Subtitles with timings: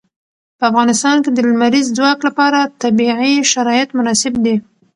[0.57, 4.55] په افغانستان کې د لمریز ځواک لپاره طبیعي شرایط مناسب دي.